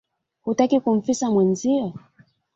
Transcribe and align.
Hutaki 0.43 0.79
kumfisa 0.79 1.31
mwezio? 1.31 1.93